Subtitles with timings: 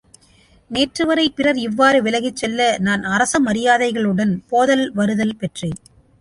[0.71, 5.79] நேற்று வரை பிறர் இவ்வாறு விலகிச் செல்ல, நான் அரசமரியாதைகளுடன் போதல் வருதல் பெற்றேன்.